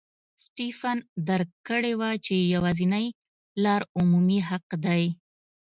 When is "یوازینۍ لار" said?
2.53-3.81